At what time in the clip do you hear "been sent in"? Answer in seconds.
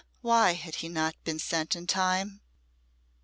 1.23-1.85